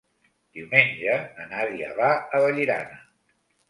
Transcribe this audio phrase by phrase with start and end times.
[0.59, 3.03] Diumenge na Nàdia va a Vallirana.